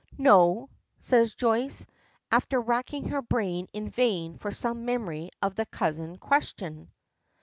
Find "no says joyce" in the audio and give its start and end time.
0.17-1.85